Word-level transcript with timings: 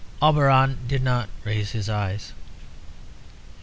Auberon 0.19 0.77
did 0.87 1.03
not 1.03 1.29
raise 1.43 1.73
his 1.73 1.87
eyes. 1.87 2.31